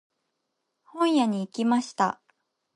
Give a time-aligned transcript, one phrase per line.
[0.83, 2.19] 本屋に行きました。